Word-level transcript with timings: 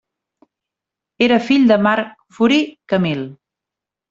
Era 1.27 1.37
fill 1.49 1.67
de 1.73 1.77
Marc 1.89 2.17
Furi 2.39 2.59
Camil. 2.95 3.23